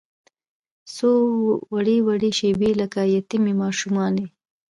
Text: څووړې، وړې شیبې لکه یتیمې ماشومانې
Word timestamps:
څووړې، 0.95 1.97
وړې 2.07 2.31
شیبې 2.39 2.71
لکه 2.81 3.01
یتیمې 3.15 3.53
ماشومانې 3.63 4.25